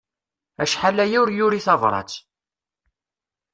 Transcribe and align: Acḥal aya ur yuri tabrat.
Acḥal 0.63 0.97
aya 1.03 1.17
ur 1.23 1.29
yuri 1.37 1.61
tabrat. 1.65 2.11